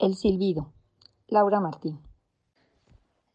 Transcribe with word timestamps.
El 0.00 0.14
silbido. 0.14 0.72
Laura 1.26 1.58
Martín. 1.58 1.98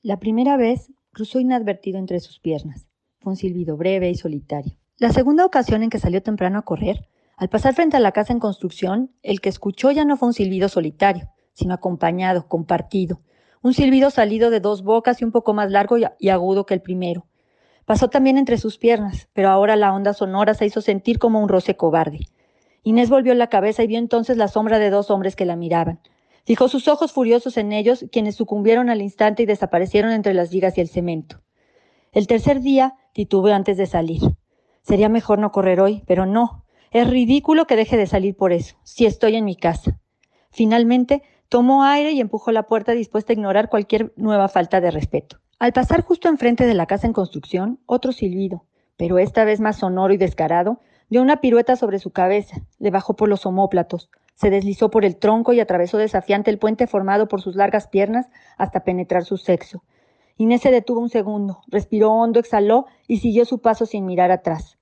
La 0.02 0.18
primera 0.18 0.56
vez 0.56 0.94
cruzó 1.12 1.42
inadvertido 1.42 2.00
entre 2.00 2.22
sus 2.22 2.40
piernas. 2.40 2.88
Fue 3.20 3.32
un 3.32 3.36
silbido 3.36 3.76
breve 3.76 4.10
y 4.10 4.16
solitario. 4.16 4.78
La 4.98 5.12
segunda 5.12 5.46
ocasión 5.46 5.84
en 5.84 5.90
que 5.90 6.00
salió 6.00 6.24
temprano 6.24 6.58
a 6.58 6.62
correr, 6.62 7.10
al 7.36 7.50
pasar 7.50 7.74
frente 7.74 7.98
a 7.98 8.00
la 8.00 8.14
casa 8.14 8.32
en 8.32 8.40
construcción, 8.40 9.12
el 9.24 9.42
que 9.42 9.50
escuchó 9.50 9.92
ya 9.92 10.06
no 10.06 10.16
fue 10.16 10.30
un 10.30 10.34
silbido 10.34 10.70
solitario, 10.70 11.28
sino 11.52 11.74
acompañado, 11.74 12.48
compartido. 12.48 13.20
Un 13.62 13.74
silbido 13.74 14.10
salido 14.10 14.50
de 14.50 14.62
dos 14.62 14.84
bocas 14.84 15.22
y 15.22 15.26
un 15.26 15.34
poco 15.34 15.54
más 15.54 15.70
largo 15.70 15.98
y 15.98 16.30
agudo 16.30 16.66
que 16.66 16.76
el 16.76 16.82
primero. 16.82 17.26
Pasó 17.84 18.10
también 18.10 18.38
entre 18.38 18.58
sus 18.58 18.78
piernas, 18.78 19.28
pero 19.34 19.50
ahora 19.50 19.76
la 19.76 19.94
onda 19.94 20.14
sonora 20.14 20.54
se 20.54 20.66
hizo 20.66 20.80
sentir 20.80 21.20
como 21.20 21.42
un 21.42 21.50
roce 21.50 21.76
cobarde. 21.76 22.22
Inés 22.84 23.10
volvió 23.10 23.34
la 23.34 23.48
cabeza 23.48 23.84
y 23.84 23.88
vio 23.88 24.00
entonces 24.00 24.38
la 24.38 24.48
sombra 24.48 24.80
de 24.80 24.92
dos 24.92 25.12
hombres 25.12 25.36
que 25.36 25.44
la 25.44 25.58
miraban. 25.58 26.00
Fijó 26.46 26.68
sus 26.68 26.88
ojos 26.88 27.14
furiosos 27.14 27.58
en 27.58 27.72
ellos, 27.72 28.06
quienes 28.12 28.36
sucumbieron 28.36 28.90
al 28.90 29.02
instante 29.02 29.44
y 29.44 29.46
desaparecieron 29.46 30.12
entre 30.12 30.34
las 30.34 30.50
vigas 30.50 30.78
y 30.78 30.82
el 30.82 30.90
cemento. 30.90 31.42
El 32.12 32.28
tercer 32.28 32.60
día 32.62 32.96
titubeó 33.14 33.54
antes 33.54 33.78
de 33.78 33.86
salir. 33.86 34.22
Sería 34.82 35.08
mejor 35.08 35.40
no 35.40 35.52
correr 35.52 35.80
hoy, 35.80 36.04
pero 36.06 36.26
no. 36.26 36.66
Es 36.92 37.10
ridículo 37.10 37.66
que 37.66 37.78
deje 37.78 37.98
de 37.98 38.08
salir 38.08 38.36
por 38.36 38.52
eso, 38.52 38.76
si 38.84 39.06
estoy 39.06 39.36
en 39.36 39.46
mi 39.46 39.56
casa. 39.56 40.00
Finalmente, 40.52 41.24
tomó 41.48 41.84
aire 41.84 42.12
y 42.12 42.20
empujó 42.20 42.52
la 42.52 42.64
puerta 42.64 42.92
dispuesta 42.92 43.32
a 43.32 43.36
ignorar 43.36 43.70
cualquier 43.70 44.14
nueva 44.18 44.50
falta 44.50 44.82
de 44.82 44.92
respeto. 44.92 45.38
Al 45.60 45.72
pasar 45.72 46.02
justo 46.02 46.28
enfrente 46.28 46.66
de 46.66 46.74
la 46.74 46.86
casa 46.86 47.08
en 47.08 47.14
construcción, 47.14 47.80
otro 47.86 48.12
silbido, 48.12 48.66
pero 48.98 49.18
esta 49.18 49.46
vez 49.46 49.62
más 49.62 49.78
sonoro 49.78 50.14
y 50.14 50.18
descarado, 50.18 50.82
dio 51.10 51.22
una 51.22 51.42
pirueta 51.42 51.78
sobre 51.78 52.00
su 52.00 52.12
cabeza, 52.12 52.58
le 52.80 52.92
bajó 52.92 53.16
por 53.16 53.30
los 53.30 53.46
omóplatos, 53.46 54.10
se 54.36 54.50
deslizó 54.50 54.90
por 54.90 55.06
el 55.06 55.18
tronco 55.18 55.54
y 55.54 55.60
atravesó 55.60 55.98
desafiante 55.98 56.52
el 56.52 56.60
puente 56.60 56.88
formado 56.88 57.28
por 57.28 57.42
sus 57.42 57.56
largas 57.56 57.88
piernas 57.88 58.28
hasta 58.58 58.84
penetrar 58.84 59.24
su 59.24 59.38
sexo. 59.38 59.84
Inés 60.38 60.62
se 60.62 60.72
detuvo 60.72 61.00
un 61.00 61.10
segundo, 61.10 61.62
respiró 61.68 62.12
hondo, 62.12 62.40
exhaló 62.40 62.88
y 63.08 63.18
siguió 63.20 63.46
su 63.46 63.60
paso 63.60 63.86
sin 63.86 64.06
mirar 64.06 64.32
atrás. 64.32 64.78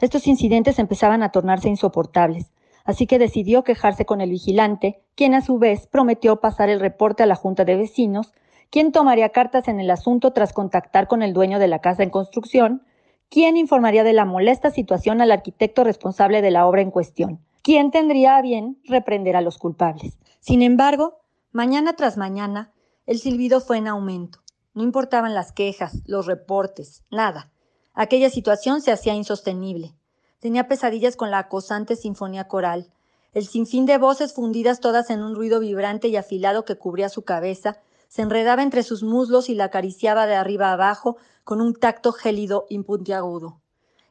Estos 0.00 0.26
incidentes 0.26 0.78
empezaban 0.78 1.22
a 1.22 1.30
tornarse 1.30 1.68
insoportables, 1.68 2.52
así 2.84 3.06
que 3.06 3.18
decidió 3.18 3.64
quejarse 3.64 4.04
con 4.04 4.20
el 4.20 4.30
vigilante, 4.30 5.00
quien 5.14 5.34
a 5.34 5.40
su 5.40 5.58
vez 5.58 5.86
prometió 5.86 6.40
pasar 6.40 6.68
el 6.68 6.80
reporte 6.80 7.22
a 7.22 7.26
la 7.26 7.36
junta 7.36 7.64
de 7.64 7.76
vecinos, 7.76 8.32
quien 8.68 8.92
tomaría 8.92 9.30
cartas 9.30 9.68
en 9.68 9.80
el 9.80 9.90
asunto 9.90 10.32
tras 10.32 10.52
contactar 10.52 11.06
con 11.06 11.22
el 11.22 11.32
dueño 11.32 11.58
de 11.58 11.68
la 11.68 11.80
casa 11.80 12.02
en 12.02 12.10
construcción, 12.10 12.82
quien 13.28 13.56
informaría 13.56 14.04
de 14.04 14.12
la 14.12 14.24
molesta 14.24 14.70
situación 14.70 15.20
al 15.20 15.30
arquitecto 15.30 15.84
responsable 15.84 16.42
de 16.42 16.50
la 16.50 16.66
obra 16.66 16.82
en 16.82 16.90
cuestión, 16.90 17.40
¿Quién 17.62 17.92
tendría 17.92 18.36
a 18.36 18.42
bien 18.42 18.80
reprender 18.84 19.36
a 19.36 19.40
los 19.40 19.56
culpables? 19.56 20.18
Sin 20.40 20.62
embargo, 20.62 21.20
mañana 21.52 21.94
tras 21.94 22.16
mañana, 22.16 22.72
el 23.06 23.20
silbido 23.20 23.60
fue 23.60 23.78
en 23.78 23.86
aumento. 23.86 24.40
No 24.74 24.82
importaban 24.82 25.32
las 25.32 25.52
quejas, 25.52 26.02
los 26.04 26.26
reportes, 26.26 27.04
nada. 27.10 27.52
Aquella 27.94 28.30
situación 28.30 28.80
se 28.80 28.90
hacía 28.90 29.14
insostenible. 29.14 29.94
Tenía 30.40 30.66
pesadillas 30.66 31.14
con 31.14 31.30
la 31.30 31.38
acosante 31.38 31.94
sinfonía 31.94 32.48
coral, 32.48 32.90
el 33.32 33.46
sinfín 33.46 33.86
de 33.86 33.96
voces 33.96 34.34
fundidas 34.34 34.80
todas 34.80 35.08
en 35.08 35.22
un 35.22 35.34
ruido 35.34 35.60
vibrante 35.60 36.08
y 36.08 36.16
afilado 36.16 36.64
que 36.64 36.76
cubría 36.76 37.08
su 37.08 37.22
cabeza, 37.22 37.78
se 38.08 38.22
enredaba 38.22 38.62
entre 38.62 38.82
sus 38.82 39.04
muslos 39.04 39.48
y 39.48 39.54
la 39.54 39.64
acariciaba 39.64 40.26
de 40.26 40.34
arriba 40.34 40.72
abajo 40.72 41.16
con 41.44 41.60
un 41.60 41.74
tacto 41.74 42.12
gélido 42.12 42.66
y 42.68 42.78
puntiagudo. 42.80 43.62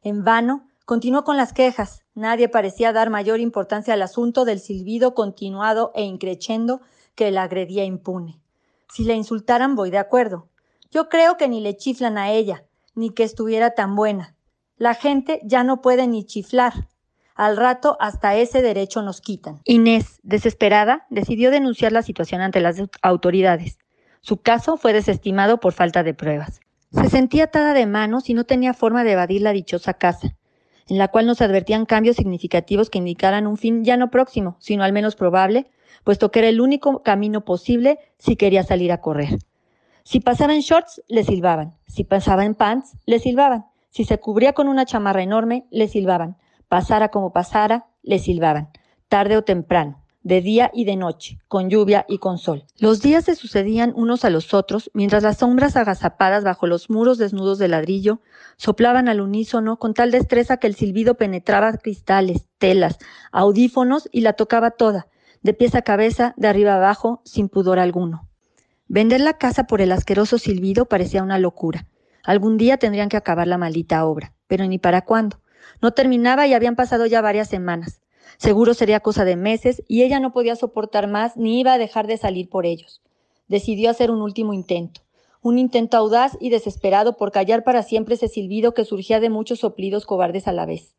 En 0.02 0.23
vano, 0.23 0.70
Continuó 0.85 1.23
con 1.23 1.37
las 1.37 1.53
quejas. 1.53 2.03
Nadie 2.15 2.49
parecía 2.49 2.91
dar 2.91 3.09
mayor 3.09 3.39
importancia 3.39 3.93
al 3.93 4.01
asunto 4.01 4.45
del 4.45 4.59
silbido 4.59 5.13
continuado 5.13 5.91
e 5.95 6.03
increchendo 6.03 6.81
que 7.15 7.31
la 7.31 7.43
agredía 7.43 7.85
impune. 7.85 8.39
Si 8.91 9.03
le 9.03 9.13
insultaran, 9.13 9.75
voy 9.75 9.91
de 9.91 9.99
acuerdo. 9.99 10.49
Yo 10.91 11.07
creo 11.07 11.37
que 11.37 11.47
ni 11.47 11.61
le 11.61 11.77
chiflan 11.77 12.17
a 12.17 12.31
ella, 12.31 12.65
ni 12.95 13.11
que 13.11 13.23
estuviera 13.23 13.71
tan 13.71 13.95
buena. 13.95 14.35
La 14.75 14.93
gente 14.93 15.39
ya 15.43 15.64
no 15.64 15.81
puede 15.81 16.08
ni 16.08 16.25
chiflar. 16.25 16.89
Al 17.36 17.55
rato 17.55 17.95
hasta 17.99 18.36
ese 18.36 18.61
derecho 18.61 19.02
nos 19.02 19.21
quitan. 19.21 19.61
Inés, 19.64 20.20
desesperada, 20.23 21.05
decidió 21.09 21.52
denunciar 21.52 21.91
la 21.91 22.02
situación 22.02 22.41
ante 22.41 22.59
las 22.59 22.81
autoridades. 23.02 23.77
Su 24.20 24.37
caso 24.37 24.75
fue 24.75 24.91
desestimado 24.91 25.59
por 25.59 25.71
falta 25.71 26.03
de 26.03 26.14
pruebas. 26.14 26.59
Se 26.91 27.09
sentía 27.09 27.45
atada 27.45 27.73
de 27.73 27.86
manos 27.86 28.30
y 28.30 28.33
no 28.33 28.43
tenía 28.43 28.73
forma 28.73 29.05
de 29.05 29.14
evadir 29.14 29.41
la 29.41 29.53
dichosa 29.53 29.93
casa 29.93 30.36
en 30.91 30.97
la 30.97 31.07
cual 31.07 31.25
nos 31.25 31.41
advertían 31.41 31.85
cambios 31.85 32.17
significativos 32.17 32.89
que 32.89 32.97
indicaran 32.97 33.47
un 33.47 33.55
fin 33.55 33.85
ya 33.85 33.95
no 33.95 34.11
próximo, 34.11 34.57
sino 34.59 34.83
al 34.83 34.91
menos 34.91 35.15
probable, 35.15 35.71
puesto 36.03 36.31
que 36.31 36.39
era 36.39 36.49
el 36.49 36.59
único 36.59 37.02
camino 37.02 37.45
posible 37.45 37.97
si 38.17 38.35
quería 38.35 38.63
salir 38.63 38.91
a 38.91 38.99
correr. 38.99 39.39
Si 40.03 40.19
pasaba 40.19 40.53
en 40.53 40.59
shorts, 40.59 41.02
le 41.07 41.23
silbaban. 41.23 41.77
Si 41.87 42.03
pasaba 42.03 42.43
en 42.43 42.55
pants, 42.55 42.97
le 43.05 43.19
silbaban. 43.19 43.67
Si 43.89 44.03
se 44.03 44.19
cubría 44.19 44.52
con 44.52 44.67
una 44.67 44.85
chamarra 44.85 45.23
enorme, 45.23 45.65
le 45.71 45.87
silbaban. 45.87 46.35
Pasara 46.67 47.08
como 47.08 47.31
pasara, 47.31 47.85
le 48.03 48.19
silbaban. 48.19 48.67
Tarde 49.08 49.37
o 49.37 49.43
temprano 49.43 50.01
de 50.23 50.42
día 50.42 50.70
y 50.73 50.86
de 50.86 50.95
noche, 50.95 51.39
con 51.48 51.70
lluvia 51.70 52.05
y 52.08 52.20
con 52.20 52.37
sol. 52.37 52.65
Los 52.77 53.02
días 53.02 53.26
se 53.26 53.36
sucedían 53.36 53.93
unos 53.95 54.23
a 54.23 54.30
los 54.30 54.54
otros, 54.54 54.92
mientras 54.93 55.23
las 55.23 55.37
sombras 55.37 55.76
agazapadas 55.76 56.43
bajo 56.43 56.67
los 56.67 56.89
muros 56.89 57.17
desnudos 57.17 57.58
de 57.58 57.67
ladrillo 57.67 58.21
soplaban 58.58 59.09
al 59.09 59.21
unísono 59.21 59.77
con 59.77 59.93
tal 59.93 60.11
destreza 60.11 60.58
que 60.58 60.67
el 60.67 60.76
silbido 60.76 61.15
penetraba 61.15 61.73
cristales, 61.73 62.45
telas, 62.59 62.99
audífonos 63.32 64.08
y 64.11 64.21
la 64.21 64.33
tocaba 64.33 64.71
toda, 64.71 65.08
de 65.42 65.54
pies 65.54 65.73
a 65.73 65.82
cabeza, 65.82 66.36
de 66.38 66.48
arriba 66.48 66.76
abajo, 66.76 67.21
sin 67.26 67.49
pudor 67.49 67.80
alguno. 67.80 68.27
Vender 68.88 69.21
la 69.21 69.38
casa 69.38 69.65
por 69.65 69.82
el 69.82 69.92
asqueroso 69.92 70.38
silbido 70.38 70.86
parecía 70.86 71.23
una 71.23 71.39
locura. 71.39 71.88
Algún 72.23 72.58
día 72.58 72.77
tendrían 72.77 73.09
que 73.09 73.17
acabar 73.17 73.48
la 73.48 73.58
maldita 73.58 74.05
obra, 74.05 74.33
pero 74.48 74.67
ni 74.67 74.77
para 74.77 75.02
cuándo. 75.03 75.39
No 75.82 75.92
terminaba 75.92 76.45
y 76.45 76.53
habían 76.53 76.76
pasado 76.76 77.05
ya 77.08 77.21
varias 77.21 77.48
semanas. 77.48 78.02
Seguro 78.37 78.73
sería 78.73 78.99
cosa 78.99 79.25
de 79.25 79.36
meses 79.36 79.83
y 79.87 80.03
ella 80.03 80.19
no 80.19 80.33
podía 80.33 80.55
soportar 80.55 81.08
más 81.08 81.37
ni 81.37 81.59
iba 81.59 81.73
a 81.73 81.77
dejar 81.77 82.08
de 82.08 82.17
salir 82.17 82.49
por 82.49 82.65
ellos. 82.65 83.02
Decidió 83.47 83.89
hacer 83.89 84.11
un 84.11 84.21
último 84.21 84.53
intento, 84.53 85.02
un 85.42 85.58
intento 85.58 85.97
audaz 85.97 86.37
y 86.39 86.49
desesperado 86.49 87.17
por 87.17 87.31
callar 87.31 87.64
para 87.64 87.83
siempre 87.83 88.15
ese 88.15 88.27
silbido 88.27 88.73
que 88.73 88.86
surgía 88.86 89.20
de 89.20 89.30
muchos 89.30 89.59
soplidos 89.59 90.05
cobardes 90.05 90.47
a 90.47 90.52
la 90.52 90.65
vez. 90.65 90.95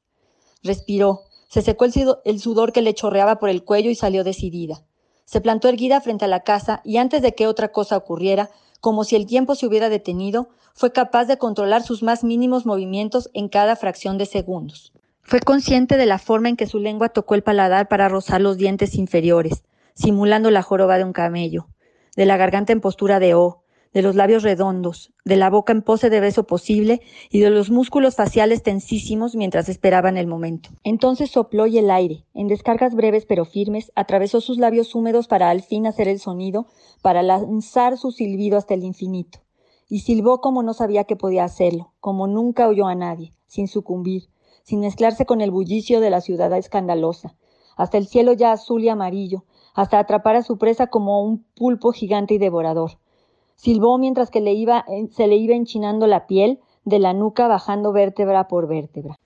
Respiró, 0.63 1.23
se 1.49 1.63
secó 1.63 1.85
el 1.85 2.41
sudor 2.41 2.73
que 2.73 2.83
le 2.83 2.95
chorreaba 2.95 3.39
por 3.39 3.49
el 3.49 3.65
cuello 3.65 3.91
y 3.91 3.95
salió 3.95 4.25
decidida. 4.25 4.85
Se 5.25 5.41
plantó 5.41 5.69
erguida 5.69 6.01
frente 6.01 6.25
a 6.25 6.29
la 6.29 6.41
casa 6.41 6.81
y 6.85 6.97
antes 6.97 7.23
de 7.23 7.35
que 7.35 7.47
otra 7.47 7.73
cosa 7.73 7.97
ocurriera, 7.97 8.51
como 8.81 9.05
si 9.05 9.17
el 9.17 9.27
tiempo 9.27 9.55
se 9.55 9.67
hubiera 9.67 9.89
detenido, 9.89 10.49
fue 10.75 10.93
capaz 10.93 11.27
de 11.27 11.39
controlar 11.39 11.83
sus 11.83 12.03
más 12.03 12.25
mínimos 12.25 12.67
movimientos 12.67 13.31
en 13.33 13.49
cada 13.49 13.77
fracción 13.77 14.19
de 14.19 14.27
segundos. 14.27 14.93
Fue 15.33 15.41
consciente 15.41 15.97
de 15.97 16.05
la 16.05 16.19
forma 16.19 16.51
en 16.51 16.57
que 16.57 16.67
su 16.67 16.79
lengua 16.79 17.09
tocó 17.09 17.35
el 17.35 17.43
paladar 17.43 17.89
para 17.89 18.07
rozar 18.07 18.43
los 18.43 18.59
dientes 18.59 18.97
inferiores, 18.97 19.65
simulando 19.95 20.51
la 20.51 20.61
joroba 20.61 20.99
de 20.99 21.05
un 21.05 21.15
camello, 21.15 21.69
de 22.17 22.27
la 22.27 22.37
garganta 22.37 22.75
en 22.75 22.83
postura 22.83 23.19
de 23.19 23.33
O, 23.35 23.63
de 23.95 24.03
los 24.03 24.15
labios 24.15 24.43
redondos, 24.43 25.11
de 25.25 25.37
la 25.37 25.49
boca 25.49 25.73
en 25.73 25.81
pose 25.81 26.11
de 26.11 26.21
beso 26.21 26.45
posible 26.45 27.01
y 27.31 27.41
de 27.41 27.49
los 27.49 27.71
músculos 27.71 28.15
faciales 28.15 28.63
tensísimos 28.63 29.35
mientras 29.35 29.71
esperaban 29.71 30.19
el 30.19 30.27
momento. 30.27 30.69
Entonces 30.85 31.31
sopló 31.31 31.67
y 31.67 31.79
el 31.79 31.91
aire, 31.91 32.27
en 32.35 32.49
descargas 32.49 32.95
breves 32.95 33.25
pero 33.25 33.47
firmes, 33.47 33.91
atravesó 33.95 34.43
sus 34.43 34.59
labios 34.59 34.95
húmedos 34.95 35.29
para 35.29 35.49
al 35.49 35.63
fin 35.63 35.87
hacer 35.87 36.09
el 36.09 36.19
sonido, 36.19 36.67
para 37.01 37.23
lanzar 37.23 37.97
su 37.97 38.11
silbido 38.11 38.59
hasta 38.59 38.75
el 38.75 38.85
infinito. 38.85 39.39
Y 39.89 40.01
silbó 40.01 40.43
como 40.43 40.63
no 40.63 40.75
sabía 40.75 41.05
que 41.05 41.17
podía 41.17 41.45
hacerlo, 41.45 41.95
como 42.01 42.27
nunca 42.27 42.69
oyó 42.69 42.87
a 42.87 42.95
nadie, 42.95 43.33
sin 43.47 43.67
sucumbir, 43.67 44.25
sin 44.63 44.81
mezclarse 44.81 45.27
con 45.27 45.41
el 45.41 45.51
bullicio 45.51 46.01
de 46.01 46.11
la 46.11 46.21
ciudad 46.21 46.53
escandalosa, 46.57 47.35
hasta 47.77 47.99
el 47.99 48.07
cielo 48.07 48.33
ya 48.33 48.53
azul 48.53 48.85
y 48.85 48.89
amarillo, 48.89 49.45
hasta 49.75 49.99
atrapar 49.99 50.37
a 50.37 50.43
su 50.43 50.59
presa 50.59 50.89
como 50.89 51.23
un 51.23 51.45
pulpo 51.55 51.93
gigante 51.93 52.35
y 52.35 52.39
devorador. 52.39 52.99
Silbó 53.57 53.99
mientras 53.99 54.31
que 54.31 54.41
se 54.41 55.27
le 55.27 55.37
iba 55.37 55.55
enchinando 55.55 56.07
la 56.07 56.27
piel 56.27 56.61
de 56.85 56.99
la 56.99 57.13
nuca 57.13 57.49
bajando 57.49 57.93
vértebra 57.93 58.49
por 58.49 58.67
vértebra. 58.67 59.19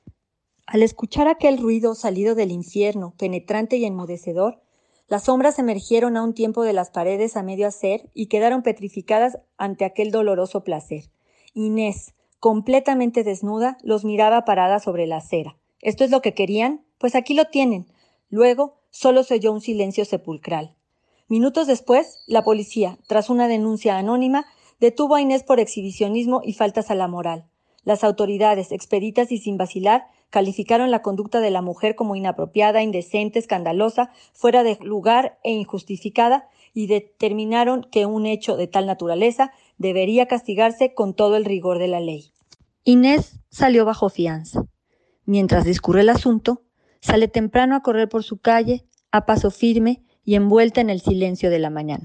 Al 0.67 0.83
escuchar 0.83 1.29
aquel 1.29 1.59
ruido 1.59 1.95
salido 1.95 2.35
del 2.35 2.51
infierno, 2.51 3.15
penetrante 3.17 3.77
y 3.77 3.85
enmudecedor, 3.85 4.61
las 5.09 5.25
sombras 5.25 5.61
emergieron 5.61 6.17
a 6.17 6.25
un 6.25 6.35
tiempo 6.35 6.65
de 6.65 6.73
las 6.73 6.91
paredes 6.91 7.37
a 7.37 7.45
medio 7.45 7.69
hacer 7.69 8.11
y 8.13 8.27
quedaron 8.27 8.63
petrificadas 8.63 9.39
ante 9.57 9.85
aquel 9.85 10.11
doloroso 10.11 10.65
placer. 10.65 11.05
Inés, 11.55 12.16
completamente 12.41 13.25
desnuda, 13.25 13.79
los 13.83 14.05
miraba 14.05 14.45
parada 14.45 14.79
sobre 14.79 15.07
la 15.07 15.19
acera. 15.19 15.57
¿Esto 15.81 16.05
es 16.05 16.11
lo 16.11 16.21
que 16.21 16.35
querían? 16.35 16.85
Pues 16.99 17.15
aquí 17.15 17.35
lo 17.35 17.47
tienen. 17.47 17.87
Luego 18.29 18.77
solo 18.91 19.23
se 19.23 19.35
oyó 19.35 19.53
un 19.53 19.61
silencio 19.61 20.05
sepulcral. 20.05 20.75
Minutos 21.29 21.67
después, 21.67 22.23
la 22.27 22.43
policía, 22.43 22.99
tras 23.09 23.31
una 23.31 23.49
denuncia 23.49 23.99
anónima, 23.99 24.47
detuvo 24.81 25.17
a 25.17 25.21
Inés 25.21 25.43
por 25.43 25.61
exhibicionismo 25.61 26.41
y 26.45 26.53
faltas 26.53 26.91
a 26.91 26.95
la 26.95 27.09
moral. 27.09 27.47
Las 27.85 28.05
autoridades, 28.05 28.73
expeditas 28.73 29.31
y 29.33 29.39
sin 29.39 29.57
vacilar, 29.57 30.07
calificaron 30.31 30.91
la 30.91 31.03
conducta 31.03 31.41
de 31.41 31.51
la 31.51 31.63
mujer 31.63 31.95
como 31.95 32.17
inapropiada, 32.17 32.83
indecente, 32.83 33.39
escandalosa, 33.39 34.11
fuera 34.33 34.63
de 34.63 34.79
lugar 34.83 35.39
e 35.45 35.53
injustificada, 35.53 36.49
y 36.77 36.89
determinaron 36.89 37.85
que 37.91 38.05
un 38.05 38.27
hecho 38.27 38.55
de 38.59 38.67
tal 38.67 38.85
naturaleza 38.85 39.51
debería 39.79 40.27
castigarse 40.27 40.93
con 40.93 41.15
todo 41.15 41.37
el 41.37 41.47
rigor 41.47 41.79
de 41.79 41.89
la 41.89 42.01
ley. 42.01 42.35
Inés 42.85 43.41
salió 43.49 43.87
bajo 43.87 44.11
fianza. 44.11 44.67
Mientras 45.25 45.65
discurre 45.65 46.03
el 46.03 46.11
asunto, 46.11 46.65
sale 47.01 47.29
temprano 47.29 47.77
a 47.77 47.81
correr 47.81 48.11
por 48.11 48.25
su 48.25 48.43
calle, 48.43 48.85
a 49.11 49.25
paso 49.25 49.51
firme 49.51 50.05
y 50.23 50.35
envuelta 50.35 50.83
en 50.83 50.91
el 50.91 51.01
silencio 51.01 51.49
de 51.49 51.61
la 51.61 51.71
mañana. 51.71 52.05